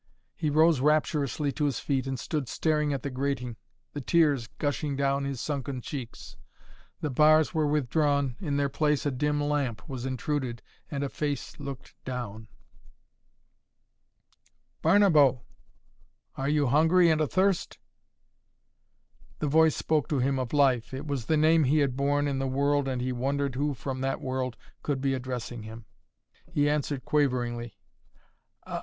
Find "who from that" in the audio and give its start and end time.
23.53-24.19